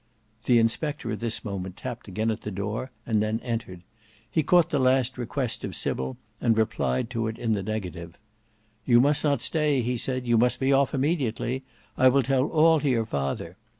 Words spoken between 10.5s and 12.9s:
be off immediately. I will tell all to